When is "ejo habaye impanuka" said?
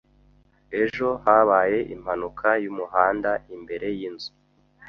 0.81-2.49